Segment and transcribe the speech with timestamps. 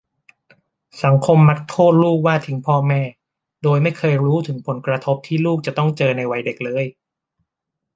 [1.03, 3.01] สังคมมักโทษลูกว่าทิ้งพ่อแม่
[3.63, 6.85] โดยไม่เคยรู้ถึงผลกระทบที่ลูกจะต้องเจอในวัยเด็กเลย